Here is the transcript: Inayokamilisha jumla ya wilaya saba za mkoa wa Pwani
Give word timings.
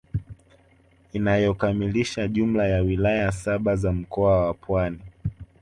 Inayokamilisha 1.13 2.27
jumla 2.27 2.67
ya 2.67 2.81
wilaya 2.81 3.31
saba 3.31 3.75
za 3.75 3.91
mkoa 3.91 4.45
wa 4.45 4.53
Pwani 4.53 4.99